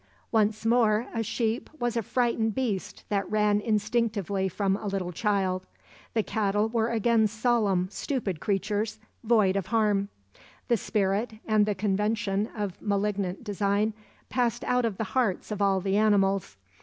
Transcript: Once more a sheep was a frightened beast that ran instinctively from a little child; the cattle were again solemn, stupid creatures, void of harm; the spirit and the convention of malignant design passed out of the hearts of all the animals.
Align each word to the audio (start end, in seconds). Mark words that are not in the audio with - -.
Once 0.31 0.65
more 0.65 1.05
a 1.13 1.21
sheep 1.21 1.69
was 1.79 1.95
a 1.95 2.01
frightened 2.01 2.55
beast 2.55 3.03
that 3.09 3.29
ran 3.29 3.61
instinctively 3.61 4.49
from 4.49 4.75
a 4.75 4.87
little 4.87 5.11
child; 5.11 5.63
the 6.15 6.23
cattle 6.23 6.67
were 6.67 6.89
again 6.89 7.27
solemn, 7.27 7.87
stupid 7.91 8.39
creatures, 8.39 8.97
void 9.23 9.55
of 9.55 9.67
harm; 9.67 10.09
the 10.69 10.75
spirit 10.77 11.33
and 11.45 11.67
the 11.67 11.75
convention 11.75 12.49
of 12.55 12.81
malignant 12.81 13.43
design 13.43 13.93
passed 14.27 14.63
out 14.63 14.85
of 14.85 14.97
the 14.97 15.03
hearts 15.13 15.51
of 15.51 15.61
all 15.61 15.79
the 15.79 15.95
animals. 15.95 16.57